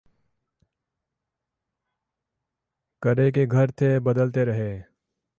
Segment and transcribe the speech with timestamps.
[3.01, 4.85] Kiray K Ghar Thay Badalty Rahay